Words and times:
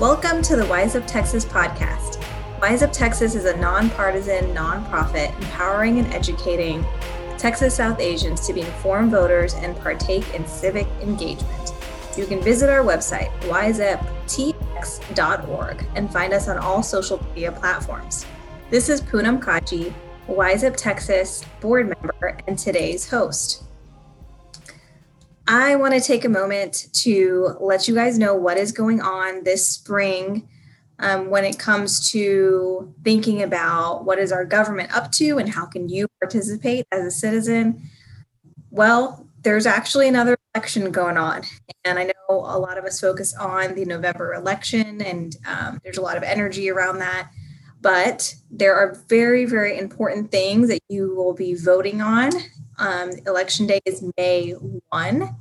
Welcome 0.00 0.42
to 0.44 0.56
the 0.56 0.64
Wise 0.64 0.96
Up 0.96 1.06
Texas 1.06 1.44
podcast. 1.44 2.24
Wise 2.58 2.82
Up 2.82 2.90
Texas 2.90 3.34
is 3.34 3.44
a 3.44 3.54
nonpartisan 3.58 4.46
nonprofit 4.54 5.38
empowering 5.42 5.98
and 5.98 6.10
educating 6.14 6.86
Texas 7.36 7.76
South 7.76 8.00
Asians 8.00 8.46
to 8.46 8.54
be 8.54 8.62
informed 8.62 9.10
voters 9.10 9.52
and 9.52 9.76
partake 9.80 10.32
in 10.32 10.46
civic 10.46 10.86
engagement. 11.02 11.74
You 12.16 12.24
can 12.24 12.40
visit 12.40 12.70
our 12.70 12.82
website, 12.82 13.30
wiseuptx.org, 13.42 15.86
and 15.94 16.10
find 16.10 16.32
us 16.32 16.48
on 16.48 16.56
all 16.56 16.82
social 16.82 17.22
media 17.22 17.52
platforms. 17.52 18.24
This 18.70 18.88
is 18.88 19.02
Poonam 19.02 19.38
Kaji, 19.38 19.92
Wise 20.26 20.64
Up 20.64 20.76
Texas 20.76 21.44
board 21.60 21.94
member 22.00 22.38
and 22.46 22.58
today's 22.58 23.06
host. 23.06 23.64
I 25.52 25.74
want 25.74 25.94
to 25.94 26.00
take 26.00 26.24
a 26.24 26.28
moment 26.28 26.86
to 27.02 27.56
let 27.58 27.88
you 27.88 27.94
guys 27.96 28.20
know 28.20 28.36
what 28.36 28.56
is 28.56 28.70
going 28.70 29.00
on 29.00 29.42
this 29.42 29.66
spring 29.66 30.48
um, 31.00 31.28
when 31.28 31.44
it 31.44 31.58
comes 31.58 32.08
to 32.12 32.94
thinking 33.02 33.42
about 33.42 34.04
what 34.04 34.20
is 34.20 34.30
our 34.30 34.44
government 34.44 34.94
up 34.94 35.10
to 35.12 35.38
and 35.38 35.48
how 35.48 35.66
can 35.66 35.88
you 35.88 36.06
participate 36.20 36.86
as 36.92 37.04
a 37.04 37.10
citizen. 37.10 37.82
Well, 38.70 39.26
there's 39.42 39.66
actually 39.66 40.06
another 40.06 40.38
election 40.54 40.92
going 40.92 41.16
on, 41.16 41.42
and 41.84 41.98
I 41.98 42.04
know 42.04 42.12
a 42.28 42.56
lot 42.56 42.78
of 42.78 42.84
us 42.84 43.00
focus 43.00 43.34
on 43.34 43.74
the 43.74 43.84
November 43.84 44.34
election, 44.34 45.02
and 45.02 45.36
um, 45.48 45.80
there's 45.82 45.98
a 45.98 46.02
lot 46.02 46.16
of 46.16 46.22
energy 46.22 46.70
around 46.70 46.98
that. 46.98 47.28
But 47.80 48.36
there 48.52 48.76
are 48.76 49.02
very, 49.08 49.46
very 49.46 49.76
important 49.78 50.30
things 50.30 50.68
that 50.68 50.82
you 50.88 51.12
will 51.16 51.34
be 51.34 51.54
voting 51.54 52.00
on 52.00 52.30
um, 52.80 53.10
election 53.26 53.66
day 53.66 53.80
is 53.84 54.02
May 54.16 54.52
1. 54.52 55.36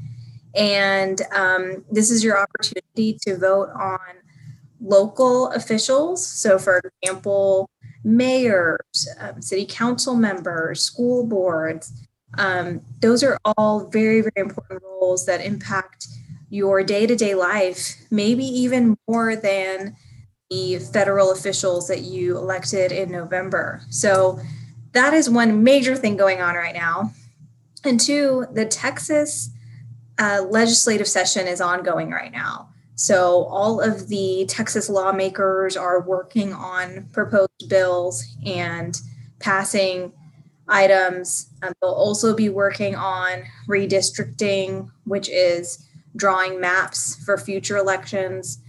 And 0.55 1.21
um, 1.31 1.85
this 1.91 2.11
is 2.11 2.23
your 2.23 2.37
opportunity 2.37 3.17
to 3.21 3.37
vote 3.37 3.69
on 3.69 3.99
local 4.81 5.47
officials. 5.51 6.25
So, 6.25 6.59
for 6.59 6.81
example, 7.01 7.69
mayors, 8.03 9.07
um, 9.19 9.41
city 9.41 9.65
council 9.65 10.15
members, 10.15 10.81
school 10.81 11.25
boards. 11.25 11.93
Um, 12.37 12.81
those 13.01 13.23
are 13.23 13.37
all 13.57 13.87
very, 13.87 14.21
very 14.21 14.31
important 14.37 14.81
roles 14.83 15.25
that 15.25 15.41
impact 15.41 16.07
your 16.49 16.83
day 16.83 17.05
to 17.05 17.15
day 17.15 17.35
life, 17.35 17.95
maybe 18.09 18.43
even 18.43 18.97
more 19.07 19.35
than 19.35 19.95
the 20.49 20.79
federal 20.79 21.31
officials 21.31 21.87
that 21.87 22.01
you 22.01 22.35
elected 22.37 22.91
in 22.91 23.11
November. 23.11 23.81
So, 23.89 24.39
that 24.93 25.13
is 25.13 25.29
one 25.29 25.63
major 25.63 25.95
thing 25.95 26.17
going 26.17 26.41
on 26.41 26.55
right 26.55 26.73
now. 26.73 27.11
And 27.83 27.99
two, 27.99 28.45
the 28.51 28.65
Texas 28.65 29.51
uh, 30.17 30.45
legislative 30.49 31.07
session 31.07 31.47
is 31.47 31.61
ongoing 31.61 32.11
right 32.11 32.31
now. 32.31 32.69
So, 32.95 33.45
all 33.45 33.79
of 33.79 34.09
the 34.09 34.45
Texas 34.49 34.89
lawmakers 34.89 35.77
are 35.77 36.01
working 36.01 36.51
on 36.51 37.07
proposed 37.13 37.69
bills 37.69 38.25
and 38.45 38.99
passing 39.39 40.11
items. 40.67 41.49
Um, 41.63 41.71
they'll 41.81 41.91
also 41.91 42.35
be 42.35 42.49
working 42.49 42.95
on 42.95 43.43
redistricting, 43.69 44.89
which 45.05 45.29
is 45.29 45.87
drawing 46.17 46.59
maps 46.59 47.15
for 47.23 47.37
future 47.37 47.77
elections. 47.77 48.59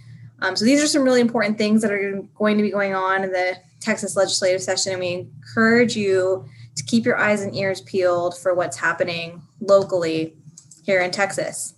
Um, 0.42 0.54
so, 0.54 0.64
these 0.64 0.80
are 0.80 0.86
some 0.86 1.02
really 1.02 1.20
important 1.20 1.58
things 1.58 1.82
that 1.82 1.90
are 1.90 2.22
going 2.38 2.56
to 2.56 2.62
be 2.62 2.70
going 2.70 2.94
on 2.94 3.24
in 3.24 3.32
the 3.32 3.56
Texas 3.80 4.14
legislative 4.14 4.62
session. 4.62 4.92
And 4.92 5.00
we 5.00 5.12
encourage 5.12 5.96
you 5.96 6.44
to 6.76 6.84
keep 6.84 7.04
your 7.04 7.16
eyes 7.16 7.42
and 7.42 7.54
ears 7.54 7.80
peeled 7.80 8.38
for 8.38 8.54
what's 8.54 8.76
happening 8.76 9.42
locally 9.60 10.36
here 10.84 11.00
in 11.00 11.10
Texas. 11.10 11.74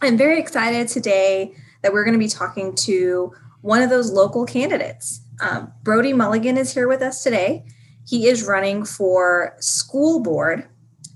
I'm 0.00 0.16
very 0.16 0.38
excited 0.38 0.88
today 0.88 1.54
that 1.82 1.92
we're 1.92 2.04
going 2.04 2.14
to 2.14 2.18
be 2.18 2.28
talking 2.28 2.74
to 2.76 3.32
one 3.60 3.82
of 3.82 3.90
those 3.90 4.10
local 4.10 4.46
candidates. 4.46 5.20
Um, 5.40 5.72
Brody 5.82 6.12
Mulligan 6.12 6.56
is 6.56 6.72
here 6.72 6.88
with 6.88 7.02
us 7.02 7.22
today. 7.22 7.64
He 8.06 8.26
is 8.26 8.46
running 8.46 8.84
for 8.84 9.56
school 9.60 10.20
board 10.20 10.68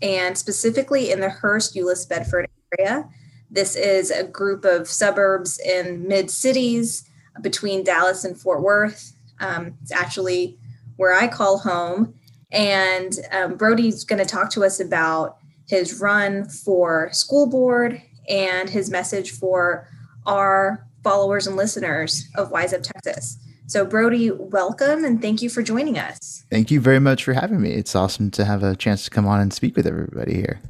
and 0.02 0.36
specifically 0.36 1.10
in 1.10 1.20
the 1.20 1.30
Hurst 1.30 1.74
Euless 1.74 2.08
Bedford 2.08 2.48
area. 2.78 3.08
This 3.50 3.76
is 3.76 4.10
a 4.10 4.24
group 4.24 4.64
of 4.64 4.88
suburbs 4.88 5.58
in 5.60 6.06
mid 6.06 6.30
cities 6.30 7.08
between 7.40 7.84
Dallas 7.84 8.24
and 8.24 8.38
Fort 8.38 8.62
Worth. 8.62 9.12
Um, 9.40 9.76
it's 9.82 9.92
actually 9.92 10.58
where 10.96 11.14
I 11.14 11.28
call 11.28 11.58
home. 11.58 12.14
And 12.54 13.18
um, 13.32 13.56
Brody's 13.56 14.04
going 14.04 14.20
to 14.20 14.24
talk 14.24 14.50
to 14.50 14.64
us 14.64 14.78
about 14.80 15.38
his 15.66 16.00
run 16.00 16.48
for 16.48 17.10
school 17.12 17.46
board 17.46 18.00
and 18.28 18.70
his 18.70 18.90
message 18.90 19.32
for 19.32 19.88
our 20.24 20.86
followers 21.02 21.46
and 21.46 21.56
listeners 21.56 22.28
of 22.36 22.50
Wise 22.50 22.72
Up 22.72 22.82
Texas. 22.82 23.38
So, 23.66 23.84
Brody, 23.84 24.30
welcome 24.30 25.04
and 25.04 25.20
thank 25.20 25.42
you 25.42 25.48
for 25.48 25.62
joining 25.62 25.98
us. 25.98 26.44
Thank 26.50 26.70
you 26.70 26.80
very 26.80 27.00
much 27.00 27.24
for 27.24 27.32
having 27.32 27.60
me. 27.60 27.72
It's 27.72 27.96
awesome 27.96 28.30
to 28.32 28.44
have 28.44 28.62
a 28.62 28.76
chance 28.76 29.04
to 29.04 29.10
come 29.10 29.26
on 29.26 29.40
and 29.40 29.52
speak 29.52 29.74
with 29.76 29.86
everybody 29.86 30.34
here. 30.34 30.60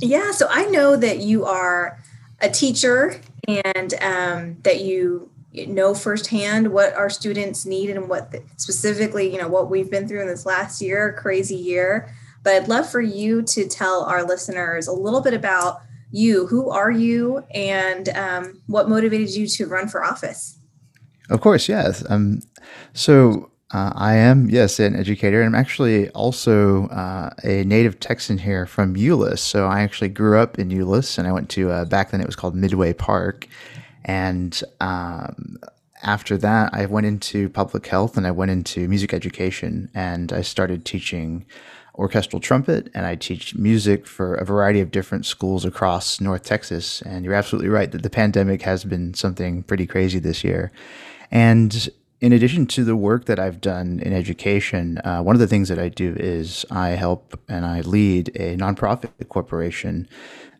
Yeah, 0.00 0.32
so 0.32 0.46
I 0.50 0.66
know 0.66 0.96
that 0.96 1.20
you 1.20 1.44
are 1.44 1.98
a 2.40 2.50
teacher 2.50 3.20
and 3.46 3.94
um, 4.00 4.56
that 4.62 4.80
you 4.80 5.30
know 5.66 5.94
firsthand 5.94 6.68
what 6.68 6.94
our 6.94 7.10
students 7.10 7.66
need 7.66 7.90
and 7.90 8.08
what 8.08 8.30
the, 8.30 8.42
specifically, 8.56 9.30
you 9.32 9.38
know, 9.38 9.48
what 9.48 9.70
we've 9.70 9.90
been 9.90 10.06
through 10.06 10.22
in 10.22 10.28
this 10.28 10.46
last 10.46 10.80
year, 10.80 11.16
crazy 11.18 11.56
year. 11.56 12.14
But 12.42 12.54
I'd 12.54 12.68
love 12.68 12.88
for 12.88 13.00
you 13.00 13.42
to 13.42 13.68
tell 13.68 14.04
our 14.04 14.24
listeners 14.24 14.86
a 14.86 14.92
little 14.92 15.20
bit 15.20 15.34
about 15.34 15.80
you. 16.10 16.46
Who 16.46 16.70
are 16.70 16.90
you, 16.90 17.44
and 17.52 18.08
um, 18.10 18.62
what 18.66 18.88
motivated 18.88 19.30
you 19.30 19.46
to 19.46 19.66
run 19.66 19.88
for 19.88 20.04
office? 20.04 20.58
Of 21.28 21.40
course, 21.40 21.68
yes. 21.68 22.02
Um, 22.08 22.40
so 22.94 23.50
uh, 23.74 23.92
I 23.94 24.14
am, 24.14 24.48
yes, 24.48 24.78
an 24.80 24.96
educator. 24.96 25.42
And 25.42 25.54
I'm 25.54 25.60
actually 25.60 26.08
also 26.10 26.86
uh, 26.86 27.30
a 27.44 27.64
native 27.64 28.00
Texan 28.00 28.38
here 28.38 28.64
from 28.64 28.96
Euless. 28.96 29.40
So 29.40 29.66
I 29.66 29.80
actually 29.80 30.08
grew 30.08 30.38
up 30.38 30.58
in 30.58 30.70
Euless, 30.70 31.18
and 31.18 31.28
I 31.28 31.32
went 31.32 31.50
to 31.50 31.70
uh, 31.70 31.84
back 31.84 32.10
then 32.10 32.22
it 32.22 32.26
was 32.26 32.36
called 32.36 32.54
Midway 32.54 32.94
Park, 32.94 33.46
and 34.04 34.62
um, 34.80 35.58
after 36.02 36.36
that, 36.38 36.70
I 36.72 36.86
went 36.86 37.06
into 37.06 37.48
public 37.48 37.86
health 37.86 38.16
and 38.16 38.26
I 38.26 38.30
went 38.30 38.50
into 38.50 38.88
music 38.88 39.12
education, 39.12 39.90
and 39.94 40.32
I 40.32 40.42
started 40.42 40.84
teaching 40.84 41.44
orchestral 41.98 42.40
trumpet 42.40 42.88
and 42.94 43.04
I 43.04 43.16
teach 43.16 43.56
music 43.56 44.06
for 44.06 44.36
a 44.36 44.44
variety 44.44 44.80
of 44.80 44.92
different 44.92 45.26
schools 45.26 45.64
across 45.64 46.20
North 46.20 46.44
Texas. 46.44 47.02
And 47.02 47.24
you're 47.24 47.34
absolutely 47.34 47.68
right 47.68 47.90
that 47.90 48.04
the 48.04 48.10
pandemic 48.10 48.62
has 48.62 48.84
been 48.84 49.14
something 49.14 49.64
pretty 49.64 49.86
crazy 49.86 50.20
this 50.20 50.44
year. 50.44 50.70
And 51.32 51.88
in 52.20 52.32
addition 52.32 52.66
to 52.66 52.84
the 52.84 52.96
work 52.96 53.26
that 53.26 53.38
I've 53.38 53.60
done 53.60 54.00
in 54.00 54.12
education, 54.12 54.98
uh, 55.04 55.22
one 55.22 55.36
of 55.36 55.40
the 55.40 55.46
things 55.46 55.68
that 55.68 55.78
I 55.78 55.88
do 55.88 56.16
is 56.18 56.66
I 56.70 56.90
help 56.90 57.38
and 57.48 57.64
I 57.64 57.80
lead 57.82 58.30
a 58.34 58.56
nonprofit 58.56 59.28
corporation 59.28 60.08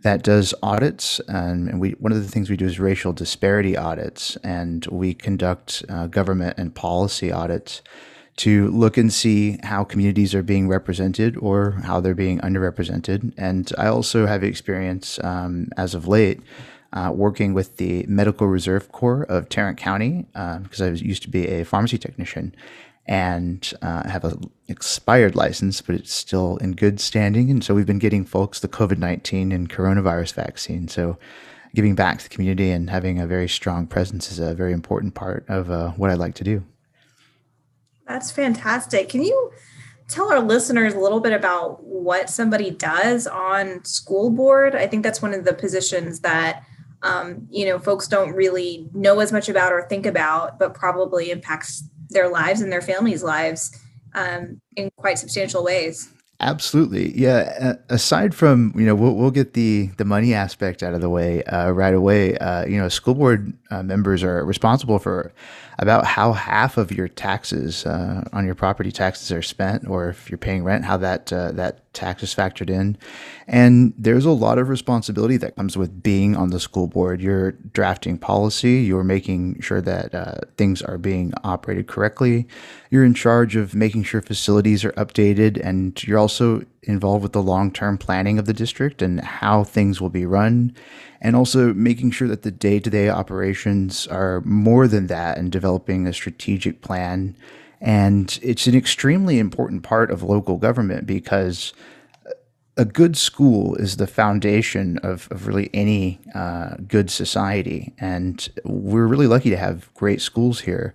that 0.03 0.23
does 0.23 0.55
audits. 0.63 1.21
and 1.27 1.81
we 1.81 1.91
one 1.93 2.13
of 2.13 2.23
the 2.23 2.31
things 2.31 2.49
we 2.49 2.57
do 2.57 2.67
is 2.67 2.79
racial 2.79 3.13
disparity 3.13 3.77
audits, 3.77 4.37
and 4.45 4.87
we 4.87 5.15
conduct 5.15 5.85
uh, 5.89 6.07
government 6.07 6.57
and 6.59 6.75
policy 6.75 7.33
audits 7.33 7.83
to 8.37 8.69
look 8.69 8.97
and 8.97 9.13
see 9.13 9.59
how 9.65 9.83
communities 9.83 10.33
are 10.37 10.45
being 10.45 10.69
represented 10.69 11.37
or 11.39 11.73
how 11.83 11.99
they're 12.01 12.15
being 12.15 12.39
underrepresented. 12.39 13.33
And 13.37 13.73
I 13.77 13.89
also 13.89 14.27
have 14.27 14.45
experience 14.45 15.19
um, 15.25 15.71
as 15.77 15.93
of 15.93 16.07
late 16.07 16.41
uh, 16.93 17.13
working 17.15 17.55
with 17.55 17.77
the 17.77 18.05
Medical 18.09 18.47
Reserve 18.47 18.91
Corps 18.93 19.25
of 19.25 19.49
Tarrant 19.49 19.79
County 19.79 20.27
because 20.33 20.81
um, 20.81 20.87
I 20.87 20.91
was, 20.91 21.03
used 21.03 21.23
to 21.23 21.31
be 21.31 21.47
a 21.49 21.65
pharmacy 21.65 21.99
technician 21.99 22.55
and 23.07 23.73
uh, 23.81 24.09
have 24.09 24.25
an 24.25 24.51
expired 24.69 25.35
license, 25.35 25.81
but 25.81 25.95
it's 25.95 26.13
still 26.13 26.59
in 26.59 26.73
good 26.73 27.01
standing. 27.01 27.51
And 27.51 27.65
so 27.65 27.75
we've 27.75 27.87
been 27.87 27.99
getting 27.99 28.25
folks 28.25 28.61
the 28.61 28.69
COVID 28.69 28.99
19 28.99 29.51
and 29.51 29.69
coronavirus 29.69 30.35
vaccine. 30.35 30.89
So 30.89 31.19
giving 31.75 31.95
back 31.95 32.19
to 32.19 32.25
the 32.25 32.31
community 32.31 32.71
and 32.71 32.91
having 32.91 33.19
a 33.19 33.27
very 33.27 33.49
strong 33.49 33.87
presence 33.87 34.31
is 34.31 34.39
a 34.39 34.55
very 34.55 34.73
important 34.73 35.15
part 35.15 35.45
of 35.49 35.71
uh, 35.71 35.91
what 35.93 36.11
I 36.11 36.15
like 36.15 36.35
to 36.37 36.45
do. 36.45 36.65
That's 38.07 38.31
fantastic. 38.31 39.09
Can 39.09 39.23
you 39.23 39.53
tell 40.09 40.31
our 40.33 40.41
listeners 40.41 40.95
a 40.95 40.99
little 40.99 41.21
bit 41.21 41.33
about 41.33 41.85
what 41.85 42.31
somebody 42.31 42.71
does 42.71 43.27
on 43.27 43.85
school 43.85 44.31
board? 44.31 44.75
I 44.75 44.87
think 44.87 45.03
that's 45.03 45.21
one 45.21 45.35
of 45.35 45.45
the 45.45 45.53
positions 45.53 46.21
that 46.21 46.65
um, 47.03 47.47
you 47.51 47.67
know 47.67 47.79
folks 47.79 48.09
don't 48.09 48.35
really 48.35 48.89
know 48.93 49.21
as 49.21 49.33
much 49.33 49.49
about 49.49 49.73
or 49.73 49.83
think 49.89 50.07
about, 50.07 50.59
but 50.59 50.75
probably 50.75 51.31
impacts 51.31 51.85
their 52.11 52.29
lives 52.29 52.61
and 52.61 52.73
their 52.73 52.83
families' 52.83 53.23
lives 53.23 53.79
um, 54.15 54.61
in 54.77 54.91
quite 54.97 55.19
substantial 55.19 55.63
ways. 55.65 56.11
Absolutely, 56.41 57.19
yeah. 57.19 57.75
Aside 57.89 58.33
from 58.33 58.73
you 58.77 58.87
know, 58.87 58.95
we'll, 58.95 59.15
we'll 59.15 59.33
get 59.33 59.55
the 59.55 59.89
the 59.97 60.05
money 60.05 60.35
aspect 60.35 60.85
out 60.85 60.95
of 60.95 61.01
the 61.01 61.11
way 61.11 61.43
uh, 61.45 61.71
right 61.71 61.95
away. 61.95 62.39
Uh, 62.39 62.65
you 62.65 62.79
know, 62.79 62.89
school 62.89 63.15
board 63.15 63.53
uh, 63.71 63.83
members 63.83 64.23
are 64.23 64.45
responsible 64.45 65.01
for 65.01 65.33
about 65.79 66.05
how 66.05 66.33
half 66.33 66.77
of 66.77 66.91
your 66.91 67.07
taxes 67.07 67.87
uh, 67.87 68.29
on 68.33 68.45
your 68.45 68.55
property 68.55 68.91
taxes 68.91 69.31
are 69.31 69.43
spent, 69.43 69.87
or 69.89 70.09
if 70.09 70.29
you're 70.29 70.39
paying 70.39 70.65
rent, 70.65 70.85
how 70.85 70.97
that 70.97 71.33
uh, 71.33 71.53
that 71.53 71.93
tax 71.95 72.23
is 72.23 72.35
factored 72.35 72.71
in. 72.71 72.97
And 73.47 73.95
there's 73.97 74.25
a 74.25 74.31
lot 74.31 74.59
of 74.59 74.69
responsibility 74.69 75.37
that 75.39 75.57
comes 75.57 75.77
with 75.77 76.03
being 76.03 76.37
on 76.37 76.51
the 76.51 76.61
school 76.61 76.87
board. 76.87 77.21
You're 77.21 77.53
drafting 77.53 78.19
policy, 78.19 78.81
you're 78.81 79.05
making 79.05 79.61
sure 79.61 79.81
that 79.81 80.15
uh, 80.15 80.35
things 80.57 80.83
are 80.83 80.99
being 80.99 81.33
operated 81.45 81.87
correctly. 81.87 82.47
You're 82.91 83.05
in 83.05 83.15
charge 83.15 83.55
of 83.55 83.75
making 83.75 84.03
sure 84.03 84.21
facilities 84.21 84.85
are 84.85 84.93
updated, 84.93 85.61
and 85.65 86.03
you're 86.05 86.19
also 86.19 86.65
involved 86.83 87.23
with 87.23 87.33
the 87.33 87.43
long 87.43 87.71
term 87.73 87.99
planning 87.99 88.39
of 88.39 88.47
the 88.47 88.53
district 88.53 89.03
and 89.03 89.21
how 89.21 89.65
things 89.65 90.01
will 90.01 90.11
be 90.11 90.27
run, 90.27 90.75
and 91.21 91.37
also 91.37 91.73
making 91.75 92.11
sure 92.11 92.29
that 92.29 92.43
the 92.43 92.51
day 92.51 92.79
to 92.81 92.91
day 92.91 93.09
operations 93.09 94.07
are 94.07 94.41
more 94.43 94.89
than 94.89 95.07
that 95.09 95.39
and 95.39 95.53
developing 95.53 96.07
a 96.07 96.13
strategic 96.13 96.81
plan. 96.83 97.37
And 97.81 98.39
it's 98.43 98.67
an 98.67 98.75
extremely 98.75 99.39
important 99.39 99.83
part 99.83 100.11
of 100.11 100.23
local 100.23 100.57
government 100.57 101.07
because 101.07 101.73
a 102.79 102.85
good 102.85 103.17
school 103.17 103.75
is 103.75 103.97
the 103.97 104.07
foundation 104.07 104.99
of, 104.99 105.29
of 105.33 105.49
really 105.49 105.69
any 105.75 106.21
uh, 106.35 106.77
good 106.87 107.11
society. 107.11 107.93
And 107.99 108.49
we're 108.65 109.07
really 109.07 109.27
lucky 109.27 109.51
to 109.51 109.57
have 109.57 109.93
great 109.95 110.21
schools 110.21 110.61
here. 110.61 110.95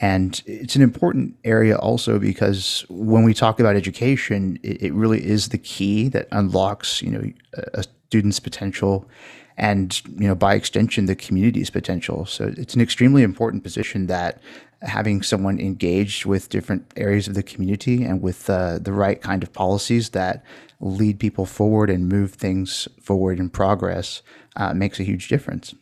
And 0.00 0.42
it's 0.46 0.76
an 0.76 0.82
important 0.82 1.36
area 1.44 1.76
also 1.76 2.18
because 2.18 2.86
when 2.88 3.22
we 3.22 3.34
talk 3.34 3.60
about 3.60 3.76
education, 3.76 4.58
it, 4.62 4.82
it 4.82 4.92
really 4.94 5.24
is 5.24 5.50
the 5.50 5.58
key 5.58 6.08
that 6.08 6.26
unlocks, 6.32 7.02
you 7.02 7.10
know, 7.10 7.22
a, 7.54 7.80
a 7.80 7.84
student's 8.06 8.40
potential 8.40 9.08
and, 9.58 10.00
you 10.18 10.26
know, 10.26 10.34
by 10.34 10.54
extension, 10.54 11.04
the 11.04 11.14
community's 11.14 11.68
potential. 11.68 12.24
So 12.24 12.54
it's 12.56 12.74
an 12.74 12.80
extremely 12.80 13.22
important 13.22 13.62
position 13.62 14.06
that 14.06 14.40
having 14.80 15.20
someone 15.20 15.60
engaged 15.60 16.24
with 16.24 16.48
different 16.48 16.90
areas 16.96 17.28
of 17.28 17.34
the 17.34 17.42
community 17.42 18.02
and 18.02 18.22
with 18.22 18.48
uh, 18.48 18.78
the 18.78 18.94
right 18.94 19.20
kind 19.20 19.42
of 19.42 19.52
policies 19.52 20.10
that 20.10 20.42
lead 20.80 21.20
people 21.20 21.44
forward 21.44 21.90
and 21.90 22.08
move 22.08 22.32
things 22.32 22.88
forward 23.02 23.38
in 23.38 23.50
progress 23.50 24.22
uh, 24.56 24.72
makes 24.72 24.98
a 24.98 25.02
huge 25.02 25.28
difference. 25.28 25.74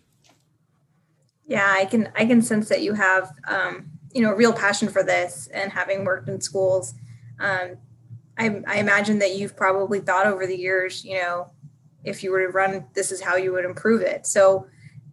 Yeah, 1.47 1.73
I 1.73 1.87
can 1.87 2.11
I 2.15 2.27
can 2.27 2.43
sense 2.43 2.69
that 2.69 2.83
you 2.83 2.93
have 2.93 3.33
um, 3.49 3.91
you 4.13 4.23
know 4.23 4.33
real 4.33 4.53
passion 4.53 4.89
for 4.89 5.03
this 5.03 5.49
and 5.53 5.73
having 5.73 6.05
worked 6.05 6.29
in 6.29 6.41
schools 6.41 6.95
um, 7.41 7.77
I, 8.37 8.63
I 8.67 8.79
imagine 8.79 9.19
that 9.21 9.37
you've 9.37 9.57
probably 9.57 10.01
thought 10.01 10.27
over 10.27 10.47
the 10.47 10.57
years 10.57 11.05
you 11.05 11.19
know 11.19 11.51
if 12.05 12.23
you 12.23 12.31
were 12.31 12.41
to 12.41 12.49
run 12.49 12.87
this 12.95 13.13
is 13.13 13.21
how 13.21 13.37
you 13.37 13.53
would 13.53 13.65
improve 13.65 14.03
it. 14.03 14.27
So 14.27 14.67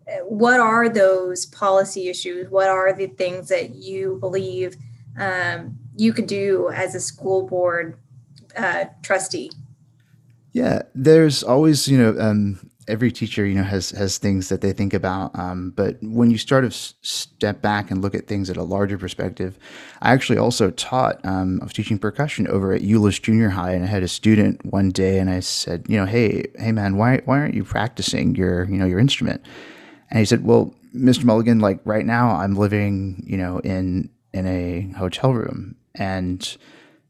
uh, 0.08 0.18
what 0.24 0.60
are 0.60 0.88
those 0.88 1.46
policy 1.48 2.10
issues? 2.10 2.50
What 2.50 2.70
are 2.70 2.94
the 2.94 3.08
things 3.08 3.50
that 3.50 3.76
you 3.76 4.18
believe 4.20 4.76
um, 5.20 5.78
you 5.98 6.14
could 6.14 6.28
do 6.28 6.70
as 6.70 6.96
a 6.96 7.00
school 7.00 7.48
board 7.48 7.98
uh, 8.56 8.86
trustee? 9.02 9.52
Yeah 10.54 10.84
there's 10.94 11.44
always 11.44 11.88
you 11.88 11.98
know 11.98 12.20
um, 12.20 12.70
every 12.88 13.12
teacher, 13.12 13.46
you 13.46 13.56
know, 13.56 13.64
has 13.64 13.92
has 13.92 14.18
things 14.18 14.50
that 14.50 14.62
they 14.62 14.74
think 14.74 14.94
about. 14.94 15.38
Um, 15.38 15.72
but 15.76 15.98
when 16.02 16.32
you 16.32 16.38
start 16.38 16.64
to 16.64 16.72
step 16.72 17.62
back 17.62 17.92
and 17.92 18.02
look 18.02 18.16
at 18.16 18.28
things 18.28 18.50
at 18.50 18.58
a 18.58 18.64
larger 18.64 18.98
perspective, 18.98 19.58
I 20.02 20.14
actually 20.14 20.38
also 20.38 20.72
taught. 20.72 21.24
Um, 21.26 21.60
I 21.62 21.66
was 21.66 21.74
teaching 21.74 21.98
percussion 21.98 22.48
over 22.48 22.74
at 22.74 22.82
Euless 22.82 23.22
Junior 23.22 23.50
High, 23.50 23.72
and 23.72 23.84
I 23.84 23.88
had 23.88 24.04
a 24.04 24.08
student 24.08 24.66
one 24.66 24.90
day, 24.90 25.20
and 25.20 25.30
I 25.30 25.40
said, 25.40 25.86
you 25.88 25.98
know, 25.98 26.06
hey, 26.06 26.46
hey, 26.58 26.72
man, 26.72 26.98
why 26.98 27.22
why 27.26 27.40
aren't 27.40 27.56
you 27.56 27.64
practicing 27.64 28.36
your 28.36 28.66
you 28.66 28.78
know 28.78 28.86
your 28.86 29.00
instrument? 29.00 29.46
And 30.10 30.20
he 30.20 30.26
said, 30.26 30.46
well, 30.46 30.74
Mr. 30.96 31.24
Mulligan, 31.24 31.60
like 31.60 31.80
right 31.84 32.06
now, 32.06 32.36
I'm 32.36 32.56
living, 32.56 33.24
you 33.26 33.38
know, 33.38 33.60
in 33.60 34.10
in 34.34 34.46
a 34.46 34.94
hotel 34.98 35.34
room, 35.34 35.76
and 35.96 36.58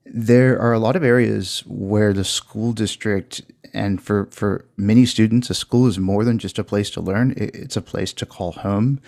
there 0.05 0.59
are 0.59 0.73
a 0.73 0.79
lot 0.79 0.95
of 0.95 1.03
areas 1.03 1.63
where 1.65 2.13
the 2.13 2.23
school 2.23 2.73
district 2.73 3.41
and 3.73 4.01
for, 4.01 4.27
for 4.31 4.65
many 4.77 5.05
students, 5.05 5.49
a 5.49 5.53
school 5.53 5.87
is 5.87 5.99
more 5.99 6.23
than 6.23 6.39
just 6.39 6.57
a 6.57 6.63
place 6.63 6.89
to 6.91 7.01
learn. 7.01 7.33
It's 7.35 7.75
a 7.75 7.81
place 7.81 8.13
to 8.13 8.25
call 8.25 8.53
home 8.53 9.01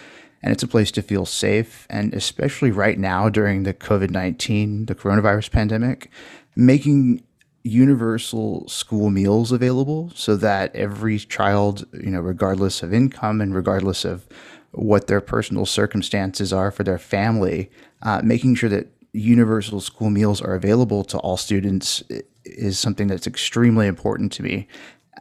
and 0.44 0.51
it's 0.51 0.63
a 0.63 0.67
place 0.67 0.91
to 0.91 1.01
feel 1.01 1.25
safe. 1.25 1.88
And 1.89 2.13
especially 2.13 2.71
right 2.71 2.99
now 2.99 3.29
during 3.29 3.63
the 3.63 3.73
COVID 3.73 4.09
19, 4.09 4.88
the 4.88 4.95
coronavirus 4.95 5.51
pandemic, 5.51 6.11
making 6.55 7.23
universal 7.63 8.67
school 8.67 9.09
meals 9.09 9.51
available 9.51 10.11
so 10.15 10.35
that 10.38 10.75
every 10.75 11.19
child, 11.19 11.85
you 11.94 12.09
know, 12.11 12.21
regardless 12.21 12.81
of 12.83 12.94
income 12.94 13.41
and 13.41 13.55
regardless 13.55 14.05
of 14.05 14.27
what 14.71 15.07
their 15.07 15.21
personal 15.21 15.65
circumstances 15.65 16.53
are 16.53 16.71
for 16.71 16.83
their 16.83 16.99
family, 16.99 17.69
uh, 18.03 18.21
making 18.23 18.55
sure 18.55 18.69
that 18.69 18.88
universal 19.17 19.81
school 19.81 20.09
meals 20.09 20.41
are 20.41 20.55
available 20.55 21.03
to 21.05 21.17
all 21.19 21.37
students 21.37 22.03
is 22.45 22.79
something 22.79 23.07
that's 23.07 23.27
extremely 23.27 23.87
important 23.87 24.31
to 24.33 24.43
me, 24.43 24.67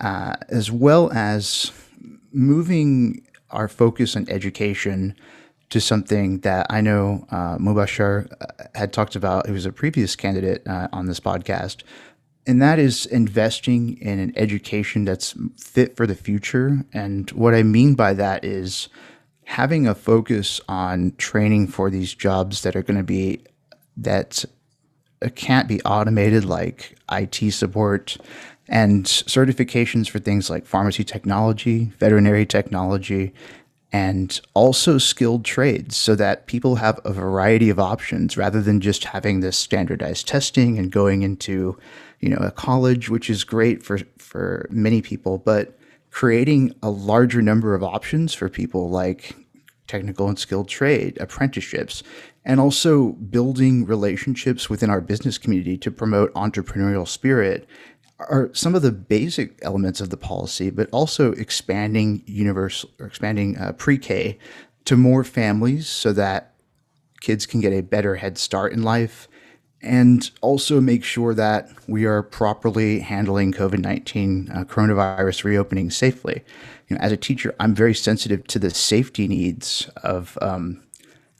uh, 0.00 0.36
as 0.48 0.70
well 0.70 1.10
as 1.12 1.72
moving 2.32 3.26
our 3.50 3.68
focus 3.68 4.16
on 4.16 4.28
education 4.28 5.14
to 5.70 5.80
something 5.80 6.40
that 6.40 6.66
I 6.70 6.80
know 6.80 7.26
uh, 7.32 7.58
uh, 7.58 8.46
had 8.74 8.92
talked 8.92 9.16
about. 9.16 9.46
He 9.46 9.52
was 9.52 9.66
a 9.66 9.72
previous 9.72 10.14
candidate 10.14 10.62
uh, 10.66 10.88
on 10.92 11.06
this 11.06 11.18
podcast, 11.18 11.82
and 12.46 12.62
that 12.62 12.78
is 12.78 13.06
investing 13.06 13.98
in 13.98 14.18
an 14.20 14.32
education 14.36 15.04
that's 15.04 15.34
fit 15.56 15.96
for 15.96 16.06
the 16.06 16.14
future. 16.14 16.84
And 16.92 17.30
what 17.32 17.54
I 17.54 17.62
mean 17.62 17.94
by 17.94 18.14
that 18.14 18.44
is 18.44 18.88
having 19.44 19.86
a 19.86 19.94
focus 19.94 20.60
on 20.68 21.14
training 21.18 21.68
for 21.68 21.90
these 21.90 22.14
jobs 22.14 22.62
that 22.62 22.76
are 22.76 22.82
going 22.82 22.98
to 22.98 23.04
be 23.04 23.40
that 23.96 24.44
can't 25.34 25.68
be 25.68 25.80
automated, 25.82 26.44
like 26.44 26.96
IT 27.10 27.52
support 27.52 28.16
and 28.68 29.04
certifications 29.04 30.08
for 30.08 30.18
things 30.18 30.50
like 30.50 30.66
pharmacy 30.66 31.04
technology, 31.04 31.92
veterinary 31.98 32.44
technology, 32.44 33.32
and 33.92 34.40
also 34.54 34.98
skilled 34.98 35.44
trades 35.44 35.96
so 35.96 36.14
that 36.16 36.46
people 36.46 36.76
have 36.76 37.00
a 37.04 37.12
variety 37.12 37.70
of 37.70 37.78
options 37.78 38.36
rather 38.36 38.60
than 38.60 38.80
just 38.80 39.04
having 39.04 39.40
this 39.40 39.56
standardized 39.56 40.26
testing 40.26 40.78
and 40.78 40.90
going 40.90 41.22
into 41.22 41.78
you 42.20 42.28
know 42.28 42.36
a 42.38 42.50
college 42.50 43.08
which 43.08 43.30
is 43.30 43.44
great 43.44 43.82
for 43.82 44.00
for 44.18 44.66
many 44.70 45.00
people 45.00 45.38
but 45.38 45.78
creating 46.10 46.74
a 46.82 46.90
larger 46.90 47.40
number 47.40 47.74
of 47.74 47.82
options 47.82 48.34
for 48.34 48.48
people 48.48 48.90
like 48.90 49.36
technical 49.86 50.28
and 50.28 50.38
skilled 50.38 50.68
trade 50.68 51.16
apprenticeships 51.20 52.02
and 52.46 52.60
also 52.60 53.08
building 53.12 53.84
relationships 53.84 54.70
within 54.70 54.88
our 54.88 55.00
business 55.00 55.36
community 55.36 55.76
to 55.76 55.90
promote 55.90 56.32
entrepreneurial 56.34 57.06
spirit 57.06 57.68
are 58.20 58.48
some 58.54 58.74
of 58.74 58.82
the 58.82 58.92
basic 58.92 59.58
elements 59.62 60.00
of 60.00 60.10
the 60.10 60.16
policy, 60.16 60.70
but 60.70 60.88
also 60.90 61.32
expanding 61.32 62.22
universal 62.24 62.88
or 62.98 63.06
expanding 63.06 63.58
uh, 63.58 63.72
pre-K 63.72 64.38
to 64.84 64.96
more 64.96 65.24
families 65.24 65.88
so 65.88 66.12
that 66.12 66.54
kids 67.20 67.44
can 67.46 67.60
get 67.60 67.72
a 67.72 67.82
better 67.82 68.14
head 68.14 68.38
start 68.38 68.72
in 68.72 68.82
life 68.82 69.28
and 69.82 70.30
also 70.40 70.80
make 70.80 71.04
sure 71.04 71.34
that 71.34 71.68
we 71.88 72.04
are 72.04 72.22
properly 72.22 73.00
handling 73.00 73.52
COVID 73.52 73.80
19 73.80 74.50
uh, 74.50 74.64
coronavirus 74.64 75.44
reopening 75.44 75.90
safely. 75.90 76.44
You 76.88 76.96
know, 76.96 77.02
as 77.02 77.12
a 77.12 77.16
teacher, 77.16 77.54
I'm 77.58 77.74
very 77.74 77.94
sensitive 77.94 78.46
to 78.46 78.60
the 78.60 78.70
safety 78.70 79.26
needs 79.26 79.90
of 80.02 80.38
um, 80.40 80.85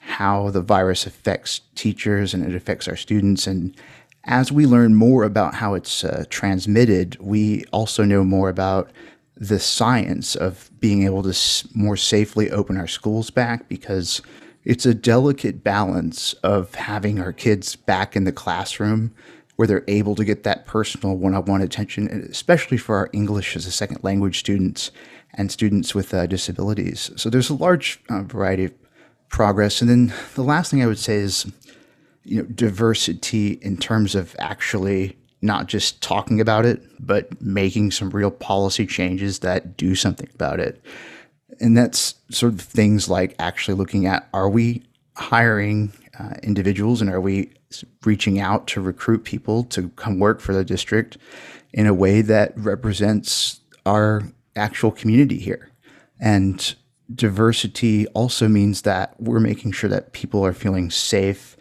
how 0.06 0.50
the 0.50 0.62
virus 0.62 1.04
affects 1.04 1.60
teachers 1.74 2.32
and 2.32 2.46
it 2.46 2.54
affects 2.54 2.86
our 2.86 2.96
students. 2.96 3.46
And 3.46 3.76
as 4.24 4.52
we 4.52 4.64
learn 4.64 4.94
more 4.94 5.24
about 5.24 5.54
how 5.54 5.74
it's 5.74 6.04
uh, 6.04 6.24
transmitted, 6.30 7.16
we 7.20 7.64
also 7.72 8.04
know 8.04 8.24
more 8.24 8.48
about 8.48 8.90
the 9.36 9.58
science 9.58 10.36
of 10.36 10.70
being 10.80 11.02
able 11.02 11.22
to 11.24 11.30
s- 11.30 11.66
more 11.74 11.96
safely 11.96 12.50
open 12.50 12.76
our 12.76 12.86
schools 12.86 13.30
back 13.30 13.68
because 13.68 14.22
it's 14.64 14.86
a 14.86 14.94
delicate 14.94 15.62
balance 15.64 16.32
of 16.34 16.74
having 16.76 17.20
our 17.20 17.32
kids 17.32 17.76
back 17.76 18.16
in 18.16 18.24
the 18.24 18.32
classroom 18.32 19.12
where 19.56 19.66
they're 19.66 19.84
able 19.88 20.14
to 20.14 20.24
get 20.24 20.44
that 20.44 20.66
personal 20.66 21.16
one-on-one 21.16 21.62
attention, 21.62 22.08
especially 22.30 22.76
for 22.76 22.96
our 22.96 23.10
English 23.12 23.56
as 23.56 23.66
a 23.66 23.72
second 23.72 24.02
language 24.04 24.38
students 24.38 24.90
and 25.34 25.50
students 25.50 25.94
with 25.94 26.14
uh, 26.14 26.26
disabilities. 26.26 27.10
So 27.16 27.28
there's 27.28 27.50
a 27.50 27.54
large 27.54 28.00
uh, 28.08 28.22
variety 28.22 28.66
of 28.66 28.72
progress. 29.28 29.80
And 29.80 29.90
then 29.90 30.14
the 30.34 30.42
last 30.42 30.70
thing 30.70 30.82
I 30.82 30.86
would 30.86 30.98
say 30.98 31.16
is, 31.16 31.50
you 32.24 32.42
know, 32.42 32.48
diversity 32.48 33.52
in 33.62 33.76
terms 33.76 34.14
of 34.14 34.34
actually 34.38 35.16
not 35.42 35.66
just 35.66 36.02
talking 36.02 36.40
about 36.40 36.66
it, 36.66 36.82
but 36.98 37.40
making 37.40 37.90
some 37.90 38.10
real 38.10 38.30
policy 38.30 38.86
changes 38.86 39.40
that 39.40 39.76
do 39.76 39.94
something 39.94 40.28
about 40.34 40.60
it. 40.60 40.80
And 41.60 41.76
that's 41.76 42.16
sort 42.30 42.52
of 42.52 42.60
things 42.60 43.08
like 43.08 43.34
actually 43.38 43.76
looking 43.76 44.06
at 44.06 44.28
are 44.34 44.48
we 44.48 44.82
hiring 45.16 45.92
uh, 46.18 46.34
individuals 46.42 47.00
and 47.00 47.10
are 47.10 47.20
we 47.20 47.52
reaching 48.04 48.38
out 48.38 48.66
to 48.68 48.80
recruit 48.80 49.24
people 49.24 49.64
to 49.64 49.88
come 49.90 50.18
work 50.18 50.40
for 50.40 50.52
the 50.52 50.64
district 50.64 51.18
in 51.72 51.86
a 51.86 51.94
way 51.94 52.22
that 52.22 52.52
represents 52.56 53.60
our 53.84 54.22
actual 54.56 54.90
community 54.90 55.38
here? 55.38 55.70
And 56.18 56.74
diversity 57.14 58.06
also 58.08 58.48
means 58.48 58.82
that 58.82 59.14
we're 59.20 59.40
making 59.40 59.72
sure 59.72 59.88
that 59.90 60.12
people 60.12 60.44
are 60.44 60.52
feeling 60.52 60.90
safe 60.90 61.56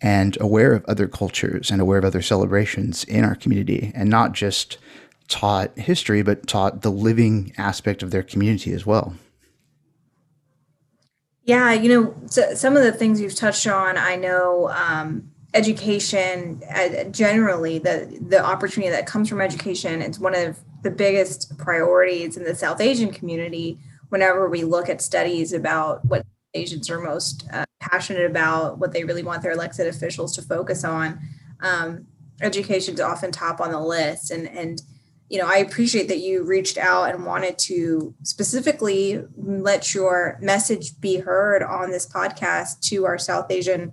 and 0.00 0.36
aware 0.40 0.72
of 0.74 0.84
other 0.86 1.06
cultures 1.06 1.70
and 1.70 1.80
aware 1.80 1.98
of 1.98 2.04
other 2.04 2.22
celebrations 2.22 3.04
in 3.04 3.24
our 3.24 3.34
community 3.34 3.92
and 3.94 4.10
not 4.10 4.32
just 4.32 4.78
taught 5.28 5.76
history, 5.78 6.22
but 6.22 6.46
taught 6.46 6.82
the 6.82 6.90
living 6.90 7.52
aspect 7.56 8.02
of 8.02 8.10
their 8.10 8.22
community 8.22 8.72
as 8.72 8.84
well. 8.84 9.14
Yeah, 11.44 11.72
you 11.72 11.88
know, 11.88 12.14
so 12.26 12.54
some 12.54 12.76
of 12.76 12.82
the 12.82 12.92
things 12.92 13.20
you've 13.20 13.34
touched 13.34 13.66
on, 13.66 13.96
I 13.96 14.16
know 14.16 14.68
um, 14.70 15.30
education 15.54 16.62
uh, 16.72 17.04
generally, 17.04 17.78
the 17.78 18.18
the 18.20 18.44
opportunity 18.44 18.90
that 18.90 19.06
comes 19.06 19.28
from 19.28 19.40
education, 19.40 20.02
it's 20.02 20.18
one 20.18 20.34
of 20.34 20.60
the 20.82 20.90
biggest 20.90 21.56
priorities 21.58 22.36
in 22.36 22.44
the 22.44 22.54
South 22.54 22.80
Asian 22.80 23.12
community. 23.12 23.78
Whenever 24.12 24.46
we 24.46 24.62
look 24.62 24.90
at 24.90 25.00
studies 25.00 25.54
about 25.54 26.04
what 26.04 26.26
Asians 26.52 26.90
are 26.90 27.00
most 27.00 27.48
uh, 27.50 27.64
passionate 27.80 28.30
about, 28.30 28.78
what 28.78 28.92
they 28.92 29.04
really 29.04 29.22
want 29.22 29.42
their 29.42 29.52
elected 29.52 29.86
officials 29.86 30.36
to 30.36 30.42
focus 30.42 30.84
on, 30.84 31.18
um, 31.60 32.06
education 32.42 32.92
is 32.92 33.00
often 33.00 33.32
top 33.32 33.58
on 33.58 33.72
the 33.72 33.80
list. 33.80 34.30
And 34.30 34.46
and 34.48 34.82
you 35.30 35.38
know, 35.38 35.46
I 35.46 35.56
appreciate 35.56 36.08
that 36.08 36.18
you 36.18 36.42
reached 36.44 36.76
out 36.76 37.04
and 37.04 37.24
wanted 37.24 37.56
to 37.60 38.14
specifically 38.22 39.24
let 39.34 39.94
your 39.94 40.38
message 40.42 41.00
be 41.00 41.20
heard 41.20 41.62
on 41.62 41.90
this 41.90 42.06
podcast 42.06 42.80
to 42.90 43.06
our 43.06 43.16
South 43.16 43.50
Asian 43.50 43.92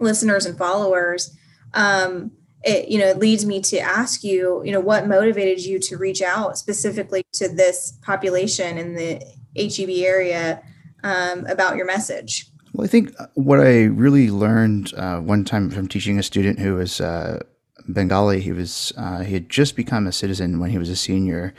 listeners 0.00 0.46
and 0.46 0.58
followers. 0.58 1.36
Um, 1.74 2.32
it, 2.64 2.88
you 2.88 2.98
know, 2.98 3.06
it 3.06 3.18
leads 3.18 3.46
me 3.46 3.60
to 3.60 3.78
ask 3.78 4.24
you, 4.24 4.62
you 4.64 4.72
know, 4.72 4.80
what 4.80 5.06
motivated 5.06 5.64
you 5.64 5.78
to 5.78 5.96
reach 5.96 6.22
out 6.22 6.58
specifically 6.58 7.22
to 7.34 7.48
this 7.48 7.96
population 8.02 8.76
in 8.76 8.94
the 8.94 9.22
HEB 9.56 9.90
area 9.90 10.62
um, 11.02 11.46
about 11.46 11.76
your 11.76 11.86
message? 11.86 12.46
Well, 12.72 12.84
I 12.84 12.88
think 12.88 13.14
what 13.34 13.60
I 13.60 13.84
really 13.84 14.30
learned 14.30 14.92
uh, 14.94 15.20
one 15.20 15.44
time 15.44 15.70
from 15.70 15.86
teaching 15.86 16.18
a 16.18 16.22
student 16.22 16.58
who 16.58 16.74
was 16.74 17.00
uh, 17.00 17.40
Bengali. 17.88 18.40
He 18.40 18.52
was 18.52 18.92
uh, 18.96 19.22
he 19.22 19.34
had 19.34 19.48
just 19.48 19.76
become 19.76 20.06
a 20.06 20.12
citizen 20.12 20.58
when 20.58 20.70
he 20.70 20.78
was 20.78 20.88
a 20.88 20.96
senior, 20.96 21.54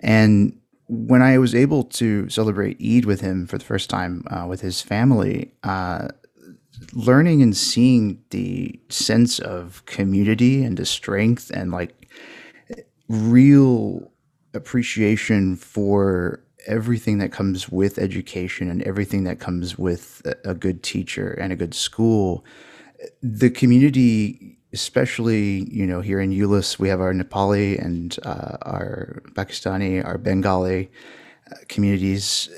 and 0.00 0.58
when 0.86 1.22
I 1.22 1.38
was 1.38 1.54
able 1.54 1.84
to 1.84 2.28
celebrate 2.28 2.80
Eid 2.84 3.06
with 3.06 3.20
him 3.20 3.46
for 3.46 3.58
the 3.58 3.64
first 3.64 3.88
time 3.88 4.24
uh, 4.30 4.46
with 4.46 4.60
his 4.60 4.82
family, 4.82 5.52
uh, 5.62 6.08
learning 6.92 7.42
and 7.42 7.56
seeing 7.56 8.22
the 8.30 8.78
sense 8.88 9.38
of 9.38 9.84
community 9.86 10.62
and 10.62 10.76
the 10.76 10.84
strength 10.84 11.50
and 11.50 11.70
like 11.70 12.10
real 13.08 14.10
appreciation 14.54 15.56
for 15.56 16.44
everything 16.66 17.18
that 17.18 17.32
comes 17.32 17.68
with 17.68 17.98
education 17.98 18.70
and 18.70 18.82
everything 18.82 19.24
that 19.24 19.40
comes 19.40 19.78
with 19.78 20.22
a 20.44 20.54
good 20.54 20.82
teacher 20.82 21.32
and 21.32 21.52
a 21.52 21.56
good 21.56 21.74
school 21.74 22.44
the 23.22 23.50
community 23.50 24.58
especially 24.72 25.68
you 25.70 25.86
know 25.86 26.00
here 26.00 26.20
in 26.20 26.30
Euless, 26.30 26.78
we 26.78 26.88
have 26.88 27.00
our 27.00 27.12
Nepali 27.12 27.82
and 27.82 28.18
uh, 28.24 28.56
our 28.62 29.22
Pakistani, 29.32 30.04
our 30.04 30.18
Bengali 30.18 30.90
uh, 31.50 31.56
communities, 31.68 32.48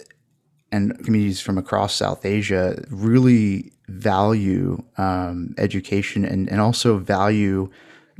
and 0.70 0.96
communities 1.04 1.40
from 1.40 1.58
across 1.58 1.94
South 1.94 2.24
Asia 2.24 2.82
really 2.90 3.72
value 3.88 4.82
um, 4.96 5.54
education 5.58 6.24
and 6.24 6.48
and 6.48 6.60
also 6.60 6.98
value 6.98 7.70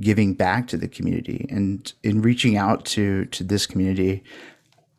giving 0.01 0.35
back 0.35 0.67
to 0.67 0.77
the 0.77 0.89
community. 0.89 1.47
And 1.49 1.93
in 2.03 2.21
reaching 2.21 2.57
out 2.57 2.85
to 2.87 3.27
to 3.27 3.45
this 3.45 3.67
community, 3.67 4.25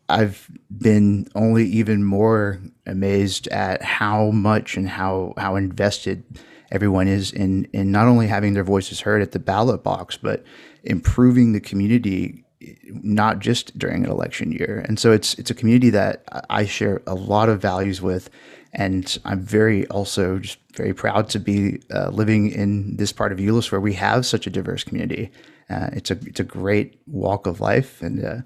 I've 0.07 0.50
been 0.75 1.27
only 1.35 1.65
even 1.65 2.03
more 2.03 2.62
amazed 2.85 3.47
at 3.47 3.81
how 3.81 4.31
much 4.31 4.77
and 4.77 4.88
how 4.88 5.33
how 5.38 5.55
invested 5.55 6.24
everyone 6.71 7.07
is 7.07 7.31
in 7.31 7.65
in 7.74 7.91
not 7.91 8.07
only 8.07 8.27
having 8.27 8.53
their 8.53 8.63
voices 8.63 9.01
heard 9.01 9.21
at 9.21 9.31
the 9.31 9.39
ballot 9.39 9.83
box, 9.83 10.17
but 10.17 10.43
improving 10.83 11.53
the 11.53 11.59
community 11.59 12.45
not 12.88 13.39
just 13.39 13.77
during 13.77 14.05
an 14.05 14.12
election 14.12 14.51
year. 14.51 14.83
And 14.88 15.00
so 15.00 15.12
it's 15.12 15.33
it's 15.35 15.51
a 15.51 15.55
community 15.55 15.89
that 15.91 16.24
I 16.50 16.65
share 16.65 17.01
a 17.07 17.15
lot 17.15 17.50
of 17.50 17.62
values 17.62 18.01
with, 18.01 18.29
and 18.74 19.17
I'm 19.25 19.41
very 19.41 19.88
also 19.88 20.39
just 20.39 20.59
very 20.74 20.93
proud 20.93 21.29
to 21.29 21.39
be 21.39 21.81
uh, 21.93 22.09
living 22.09 22.51
in 22.51 22.97
this 22.97 23.12
part 23.12 23.31
of 23.31 23.39
Euless 23.39 23.71
where 23.71 23.81
we 23.81 23.93
have 23.93 24.25
such 24.25 24.47
a 24.47 24.50
diverse 24.50 24.83
community. 24.83 25.31
Uh, 25.69 25.89
it's 25.93 26.12
a 26.12 26.17
it's 26.25 26.39
a 26.39 26.43
great 26.43 27.00
walk 27.07 27.47
of 27.47 27.59
life, 27.59 28.01
and 28.01 28.24
uh, 28.24 28.38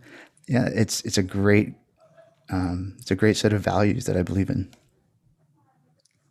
yeah, 0.49 0.67
it's 0.73 1.01
it's 1.01 1.19
a 1.19 1.23
great 1.23 1.75
um, 2.49 2.95
it's 2.99 3.11
a 3.11 3.15
great 3.15 3.37
set 3.37 3.53
of 3.53 3.61
values 3.61 4.05
that 4.05 4.17
I 4.17 4.23
believe 4.23 4.49
in. 4.49 4.73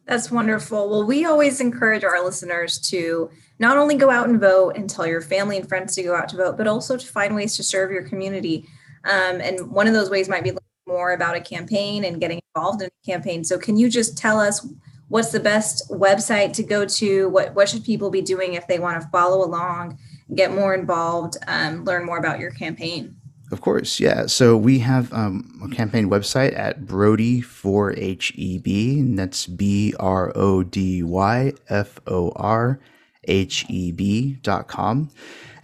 That's 0.06 0.28
wonderful. 0.30 0.90
Well, 0.90 1.04
we 1.06 1.24
always 1.24 1.60
encourage 1.60 2.02
our 2.02 2.24
listeners 2.24 2.78
to 2.90 3.30
not 3.60 3.76
only 3.76 3.94
go 3.94 4.10
out 4.10 4.28
and 4.28 4.40
vote 4.40 4.76
and 4.76 4.90
tell 4.90 5.06
your 5.06 5.20
family 5.20 5.56
and 5.56 5.68
friends 5.68 5.94
to 5.94 6.02
go 6.02 6.16
out 6.16 6.28
to 6.30 6.36
vote, 6.36 6.56
but 6.56 6.66
also 6.66 6.96
to 6.96 7.06
find 7.06 7.36
ways 7.36 7.56
to 7.56 7.62
serve 7.62 7.92
your 7.92 8.02
community. 8.02 8.66
Um, 9.04 9.40
and 9.40 9.70
one 9.70 9.86
of 9.86 9.94
those 9.94 10.10
ways 10.10 10.28
might 10.28 10.42
be 10.42 10.52
more 10.88 11.12
about 11.12 11.36
a 11.36 11.40
campaign 11.40 12.04
and 12.04 12.20
getting 12.20 12.40
involved 12.56 12.82
in 12.82 12.88
a 12.88 13.06
campaign. 13.06 13.44
So, 13.44 13.56
can 13.56 13.76
you 13.76 13.88
just 13.88 14.18
tell 14.18 14.40
us 14.40 14.66
what's 15.06 15.30
the 15.30 15.38
best 15.38 15.88
website 15.90 16.54
to 16.54 16.64
go 16.64 16.84
to? 16.84 17.28
What 17.28 17.54
what 17.54 17.68
should 17.68 17.84
people 17.84 18.10
be 18.10 18.22
doing 18.22 18.54
if 18.54 18.66
they 18.66 18.80
want 18.80 19.00
to 19.00 19.08
follow 19.10 19.46
along, 19.46 19.96
get 20.34 20.52
more 20.52 20.74
involved, 20.74 21.36
um, 21.46 21.84
learn 21.84 22.04
more 22.04 22.18
about 22.18 22.40
your 22.40 22.50
campaign? 22.50 23.14
Of 23.50 23.62
course, 23.62 23.98
yeah. 23.98 24.26
So 24.26 24.56
we 24.58 24.80
have 24.80 25.10
um, 25.12 25.58
a 25.64 25.74
campaign 25.74 26.10
website 26.10 26.56
at 26.56 26.86
Brody 26.86 27.40
for 27.40 27.92
HEB, 27.92 28.66
and 28.66 29.18
that's 29.18 29.46
B 29.46 29.94
R 29.98 30.32
O 30.34 30.62
D 30.62 31.02
Y 31.02 31.54
F 31.68 31.98
O 32.06 32.30
R 32.36 32.78
H 33.24 33.64
E 33.68 33.90
B 33.92 34.34
dot 34.42 34.68
com. 34.68 35.08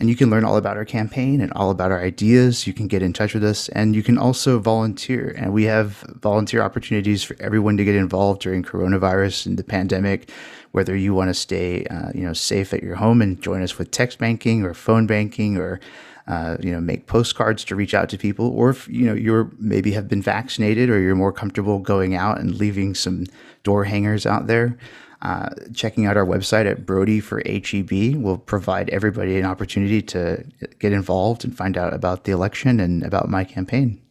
And 0.00 0.08
you 0.08 0.16
can 0.16 0.30
learn 0.30 0.44
all 0.44 0.56
about 0.56 0.76
our 0.76 0.84
campaign 0.84 1.40
and 1.40 1.52
all 1.52 1.70
about 1.70 1.92
our 1.92 2.02
ideas. 2.02 2.66
You 2.66 2.72
can 2.72 2.88
get 2.88 3.02
in 3.02 3.12
touch 3.12 3.34
with 3.34 3.44
us, 3.44 3.68
and 3.70 3.94
you 3.94 4.02
can 4.02 4.16
also 4.16 4.58
volunteer. 4.58 5.34
And 5.36 5.52
we 5.52 5.64
have 5.64 6.04
volunteer 6.20 6.62
opportunities 6.62 7.22
for 7.22 7.36
everyone 7.38 7.76
to 7.76 7.84
get 7.84 7.94
involved 7.94 8.40
during 8.40 8.62
coronavirus 8.62 9.46
and 9.46 9.58
the 9.58 9.64
pandemic. 9.64 10.30
Whether 10.72 10.96
you 10.96 11.14
want 11.14 11.28
to 11.28 11.34
stay, 11.34 11.84
uh, 11.84 12.10
you 12.14 12.22
know, 12.22 12.32
safe 12.32 12.72
at 12.72 12.82
your 12.82 12.96
home 12.96 13.22
and 13.22 13.40
join 13.40 13.62
us 13.62 13.78
with 13.78 13.90
text 13.90 14.18
banking 14.18 14.64
or 14.64 14.74
phone 14.74 15.06
banking 15.06 15.56
or 15.56 15.80
uh, 16.26 16.56
you 16.60 16.72
know, 16.72 16.80
make 16.80 17.06
postcards 17.06 17.64
to 17.64 17.76
reach 17.76 17.92
out 17.92 18.08
to 18.08 18.18
people, 18.18 18.48
or 18.48 18.70
if 18.70 18.88
you 18.88 19.06
know 19.06 19.14
you're 19.14 19.50
maybe 19.58 19.92
have 19.92 20.08
been 20.08 20.22
vaccinated 20.22 20.88
or 20.88 20.98
you're 20.98 21.14
more 21.14 21.32
comfortable 21.32 21.78
going 21.78 22.14
out 22.14 22.40
and 22.40 22.56
leaving 22.56 22.94
some 22.94 23.26
door 23.62 23.84
hangers 23.84 24.26
out 24.26 24.46
there. 24.46 24.76
Uh, 25.22 25.48
checking 25.72 26.04
out 26.04 26.18
our 26.18 26.26
website 26.26 26.70
at 26.70 26.84
Brody 26.84 27.18
for 27.18 27.42
HEB 27.46 28.22
will 28.22 28.36
provide 28.36 28.90
everybody 28.90 29.38
an 29.38 29.46
opportunity 29.46 30.02
to 30.02 30.44
get 30.78 30.92
involved 30.92 31.44
and 31.44 31.56
find 31.56 31.78
out 31.78 31.94
about 31.94 32.24
the 32.24 32.32
election 32.32 32.78
and 32.78 33.02
about 33.02 33.30
my 33.30 33.42
campaign. 33.42 34.02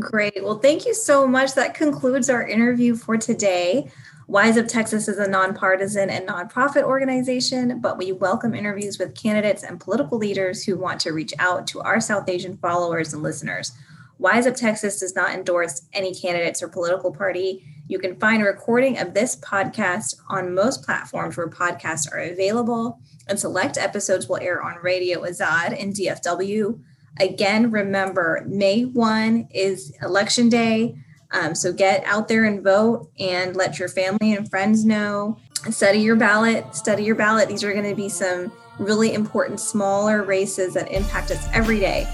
Great. 0.00 0.42
Well, 0.42 0.58
thank 0.58 0.86
you 0.86 0.92
so 0.92 1.26
much. 1.26 1.54
That 1.54 1.74
concludes 1.74 2.28
our 2.28 2.46
interview 2.46 2.96
for 2.96 3.16
today. 3.16 3.88
Wise 4.28 4.58
Up 4.58 4.66
Texas 4.66 5.06
is 5.06 5.18
a 5.18 5.28
nonpartisan 5.28 6.10
and 6.10 6.26
nonprofit 6.26 6.82
organization, 6.82 7.78
but 7.78 7.96
we 7.96 8.10
welcome 8.10 8.56
interviews 8.56 8.98
with 8.98 9.14
candidates 9.14 9.62
and 9.62 9.78
political 9.78 10.18
leaders 10.18 10.64
who 10.64 10.76
want 10.76 11.00
to 11.02 11.12
reach 11.12 11.32
out 11.38 11.64
to 11.68 11.80
our 11.82 12.00
South 12.00 12.28
Asian 12.28 12.56
followers 12.56 13.12
and 13.12 13.22
listeners. 13.22 13.70
Wise 14.18 14.48
Up 14.48 14.56
Texas 14.56 14.98
does 14.98 15.14
not 15.14 15.30
endorse 15.30 15.82
any 15.92 16.12
candidates 16.12 16.60
or 16.60 16.66
political 16.66 17.12
party. 17.12 17.64
You 17.86 18.00
can 18.00 18.18
find 18.18 18.42
a 18.42 18.46
recording 18.46 18.98
of 18.98 19.14
this 19.14 19.36
podcast 19.36 20.16
on 20.28 20.56
most 20.56 20.82
platforms 20.82 21.36
where 21.36 21.48
podcasts 21.48 22.12
are 22.12 22.18
available, 22.18 22.98
and 23.28 23.38
select 23.38 23.78
episodes 23.78 24.28
will 24.28 24.38
air 24.38 24.60
on 24.60 24.82
Radio 24.82 25.22
Azad 25.22 25.78
in 25.78 25.92
DFW. 25.92 26.80
Again, 27.20 27.70
remember, 27.70 28.42
May 28.44 28.86
1 28.86 29.50
is 29.54 29.92
election 30.02 30.48
day. 30.48 30.96
Um, 31.32 31.54
so 31.54 31.72
get 31.72 32.04
out 32.04 32.28
there 32.28 32.44
and 32.44 32.62
vote 32.62 33.10
and 33.18 33.56
let 33.56 33.78
your 33.78 33.88
family 33.88 34.34
and 34.34 34.48
friends 34.48 34.84
know. 34.84 35.36
Study 35.70 35.98
your 35.98 36.16
ballot, 36.16 36.74
study 36.74 37.02
your 37.02 37.16
ballot. 37.16 37.48
These 37.48 37.64
are 37.64 37.72
going 37.72 37.88
to 37.88 37.94
be 37.94 38.08
some 38.08 38.52
really 38.78 39.14
important 39.14 39.58
smaller 39.58 40.22
races 40.22 40.74
that 40.74 40.90
impact 40.90 41.30
us 41.30 41.48
every 41.52 41.80
day. 41.80 42.06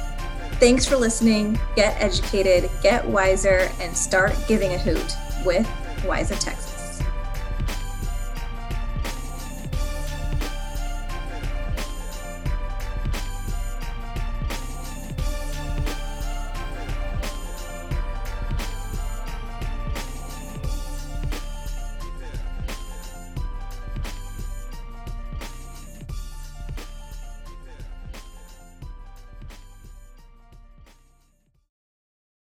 Thanks 0.54 0.86
for 0.86 0.96
listening. 0.96 1.58
Get 1.74 2.00
educated, 2.00 2.70
get 2.82 3.06
wiser, 3.06 3.68
and 3.80 3.96
start 3.96 4.34
giving 4.46 4.72
a 4.72 4.78
hoot 4.78 5.16
with 5.44 5.68
Wise 6.04 6.30
Up 6.30 6.38
Texas. 6.38 6.81